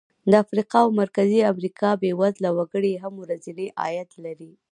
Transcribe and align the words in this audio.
د 0.29 0.33
افریقا 0.43 0.79
او 0.85 0.89
مرکزي 1.01 1.39
امریکا 1.51 1.89
بېوزله 2.01 2.49
وګړي 2.57 2.93
هم 3.03 3.13
ورځنی 3.23 3.67
عاید 3.81 4.09
لري. 4.25 4.51